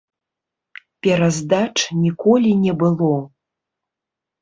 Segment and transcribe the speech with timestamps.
[1.03, 1.75] Пераздач
[2.07, 3.15] ніколі не было.